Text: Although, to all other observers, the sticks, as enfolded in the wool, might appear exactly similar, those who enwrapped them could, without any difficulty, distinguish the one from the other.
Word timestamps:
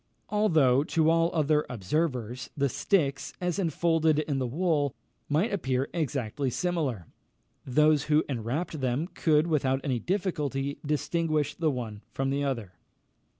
Although, 0.29 0.83
to 0.85 1.11
all 1.11 1.29
other 1.31 1.63
observers, 1.69 2.49
the 2.57 2.69
sticks, 2.69 3.33
as 3.39 3.59
enfolded 3.59 4.17
in 4.17 4.39
the 4.39 4.47
wool, 4.47 4.95
might 5.29 5.53
appear 5.53 5.89
exactly 5.93 6.49
similar, 6.49 7.05
those 7.67 8.05
who 8.05 8.23
enwrapped 8.27 8.81
them 8.81 9.05
could, 9.13 9.45
without 9.45 9.79
any 9.83 9.99
difficulty, 9.99 10.79
distinguish 10.83 11.53
the 11.53 11.69
one 11.69 12.01
from 12.13 12.31
the 12.31 12.43
other. 12.43 12.71